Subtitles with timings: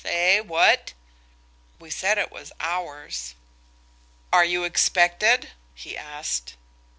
[0.03, 0.93] Eh, what?"
[1.77, 3.35] We said it was ours.
[4.33, 6.55] "Are you expected?" he asked.